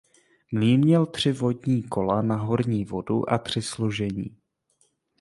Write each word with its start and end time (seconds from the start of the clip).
Mlýn 0.51 0.79
měl 0.79 1.05
tři 1.05 1.31
vodní 1.31 1.83
kola 1.83 2.21
na 2.21 2.35
horní 2.35 2.85
vodu 2.85 3.33
a 3.33 3.37
tři 3.37 3.61
složení. 3.61 4.37